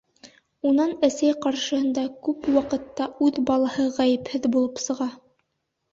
[0.69, 5.13] Унан әсәй ҡаршыһында күп ваҡытта үҙ балаһы ғәйепһеҙ булып сыға.